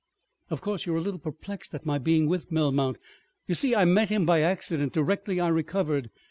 [0.49, 2.95] Of course, you're a little perplexed at my being with Melmount.
[3.45, 6.09] You see I met him—by accident—directly I recovered.